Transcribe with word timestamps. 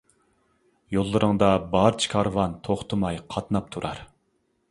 يوللىرىڭدا 0.95 1.49
بارچە 1.75 2.09
كارۋان 2.15 2.57
توختىماي 2.69 3.21
قاتناپ 3.35 3.71
تۇرار. 3.77 4.05